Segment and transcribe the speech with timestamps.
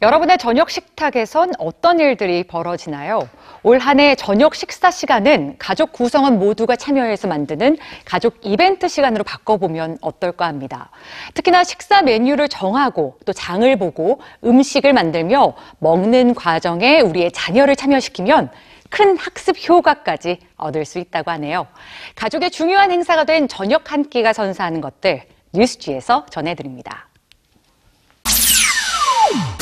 [0.00, 3.28] 여러분의 저녁 식탁에선 어떤 일들이 벌어지나요?
[3.64, 9.98] 올 한 해 저녁 식사 시간은 가족 구성원 모두가 참여해서 만드는 가족 이벤트 시간으로 바꿔보면
[10.00, 10.90] 어떨까 합니다.
[11.34, 18.52] 특히나 식사 메뉴를 정하고 또 장을 보고 음식을 만들며 먹는 과정에 우리의 자녀를 참여시키면
[18.90, 21.66] 큰 학습 효과까지 얻을 수 있다고 하네요.
[22.14, 25.22] 가족의 중요한 행사가 된 저녁 한 끼가 선사하는 것들
[25.52, 27.08] 뉴스지에서 전해드립니다.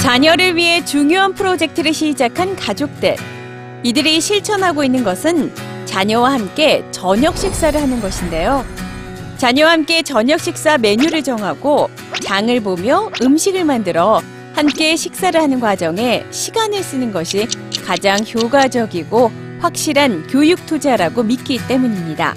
[0.07, 3.17] 자녀를 위해 중요한 프로젝트를 시작한 가족들.
[3.83, 5.53] 이들이 실천하고 있는 것은
[5.85, 8.65] 자녀와 함께 저녁 식사를 하는 것인데요.
[9.39, 11.91] 자녀와 함께 저녁 식사 메뉴를 정하고
[12.23, 14.23] 장을 보며 음식을 만들어
[14.55, 17.49] 함께 식사를 하는 과정에 시간을 쓰는 것이
[17.85, 22.33] 가장 효과적이고 확실한 교육 투자라고 믿기 때문입니다.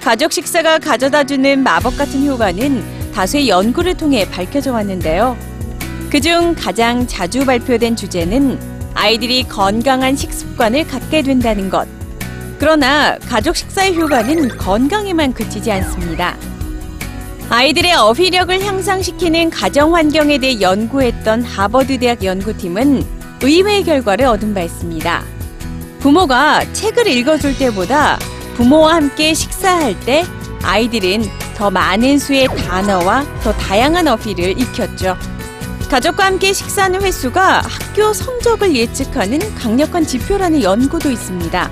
[0.00, 5.49] 가족 식사가 가져다 주는 마법 같은 효과는 다수의 연구를 통해 밝혀져 왔는데요.
[6.10, 8.58] 그중 가장 자주 발표된 주제는
[8.94, 11.86] 아이들이 건강한 식습관을 갖게 된다는 것.
[12.58, 16.36] 그러나 가족 식사의 효과는 건강에만 그치지 않습니다.
[17.48, 23.04] 아이들의 어휘력을 향상시키는 가정 환경에 대해 연구했던 하버드 대학 연구팀은
[23.42, 25.22] 의외의 결과를 얻은 바 있습니다.
[26.00, 28.18] 부모가 책을 읽어줄 때보다
[28.54, 30.24] 부모와 함께 식사할 때
[30.64, 31.22] 아이들은
[31.54, 35.16] 더 많은 수의 단어와 더 다양한 어휘를 익혔죠.
[35.90, 41.68] 가족과 함께 식사하는 횟수가 학교 성적을 예측하는 강력한 지표라는 연구도 있습니다.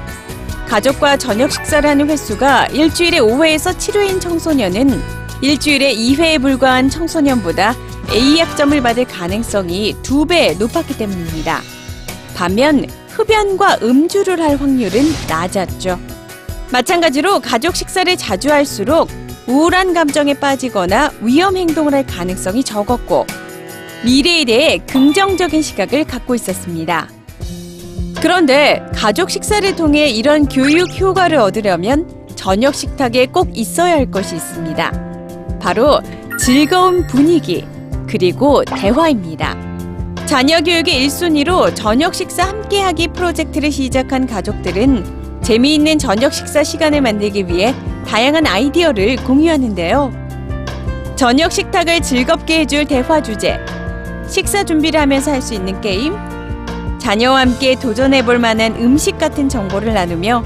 [0.67, 5.01] 가족과 저녁 식사를 하는 횟수가 일주일에 5회에서 7회인 청소년은
[5.41, 7.77] 일주일에 2회에 불과한 청소년보다
[8.11, 11.63] A 학점을 받을 가능성이 2배 높았기 때문입니다.
[12.35, 15.97] 반면 흡연과 음주를 할 확률은 낮았죠.
[16.73, 19.09] 마찬가지로 가족 식사를 자주 할수록
[19.47, 23.25] 우울한 감정에 빠지거나 위험 행동을 할 가능성이 적었고
[24.05, 27.09] 미래에 대해 긍정적인 시각을 갖고 있었습니다.
[28.21, 35.59] 그런데 가족 식사를 통해 이런 교육 효과를 얻으려면 저녁 식탁에 꼭 있어야 할 것이 있습니다.
[35.61, 36.01] 바로
[36.39, 37.65] 즐거운 분위기,
[38.07, 39.57] 그리고 대화입니다.
[40.27, 47.75] 자녀 교육의 1순위로 저녁 식사 함께하기 프로젝트를 시작한 가족들은 재미있는 저녁 식사 시간을 만들기 위해
[48.07, 50.13] 다양한 아이디어를 공유하는데요.
[51.17, 53.59] 저녁 식탁을 즐겁게 해줄 대화 주제,
[54.29, 56.15] 식사 준비를 하면서 할 수 있는 게임,
[56.99, 60.43] 자녀와 함께 도전해 볼 만한 음식 같은 정보를 나누며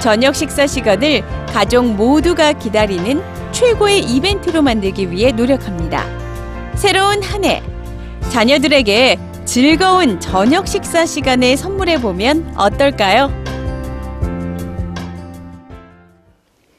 [0.00, 1.22] 저녁 식사 시간을
[1.52, 3.22] 가족 모두가 기다리는
[3.52, 6.04] 최고의 이벤트로 만들기 위해 노력합니다.
[6.74, 7.62] 새로운 한 해,
[8.30, 13.45] 자녀들에게 즐거운 저녁 식사 시간을 선물해 보면 어떨까요?